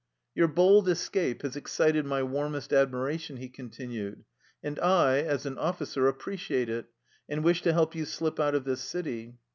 "Your 0.33 0.47
bold 0.47 0.89
escape 0.89 1.43
has 1.43 1.55
excited 1.55 2.07
my 2.07 2.23
warmest 2.23 2.73
admiration," 2.73 3.37
he 3.37 3.47
continued," 3.49 4.23
and 4.63 4.79
I, 4.79 5.19
as 5.19 5.45
an 5.45 5.59
officer, 5.59 6.07
appreciate 6.07 6.69
it, 6.69 6.87
and 7.29 7.43
wish 7.43 7.61
to 7.61 7.71
help 7.73 7.93
you 7.93 8.05
slip 8.05 8.39
out 8.39 8.55
of 8.55 8.63
this 8.63 8.81
city. 8.81 9.35